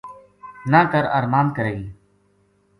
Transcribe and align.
نہ 0.71 0.81
کر 0.91 1.03
ارماند 1.17 1.49
کرے 1.55 1.73
گی 1.79 1.87